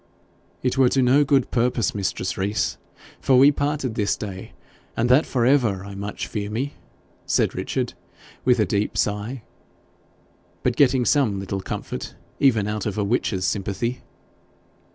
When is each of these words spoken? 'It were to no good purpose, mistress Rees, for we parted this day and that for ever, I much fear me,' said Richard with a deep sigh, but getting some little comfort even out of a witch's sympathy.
'It 0.63 0.79
were 0.79 0.89
to 0.89 1.03
no 1.03 1.23
good 1.23 1.51
purpose, 1.51 1.93
mistress 1.93 2.35
Rees, 2.35 2.79
for 3.19 3.37
we 3.37 3.51
parted 3.51 3.93
this 3.93 4.17
day 4.17 4.53
and 4.97 5.09
that 5.09 5.27
for 5.27 5.45
ever, 5.45 5.85
I 5.85 5.93
much 5.93 6.25
fear 6.25 6.49
me,' 6.49 6.73
said 7.27 7.53
Richard 7.53 7.93
with 8.43 8.59
a 8.59 8.65
deep 8.65 8.97
sigh, 8.97 9.43
but 10.63 10.75
getting 10.75 11.05
some 11.05 11.39
little 11.39 11.61
comfort 11.61 12.15
even 12.39 12.65
out 12.67 12.87
of 12.87 12.97
a 12.97 13.03
witch's 13.03 13.45
sympathy. 13.45 14.01